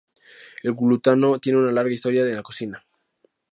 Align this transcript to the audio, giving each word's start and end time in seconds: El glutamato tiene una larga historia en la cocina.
El 0.63 0.73
glutamato 0.73 1.37
tiene 1.37 1.59
una 1.59 1.71
larga 1.71 1.91
historia 1.93 2.23
en 2.23 2.35
la 2.35 2.41
cocina. 2.41 2.83